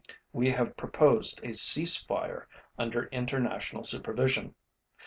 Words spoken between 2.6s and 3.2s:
under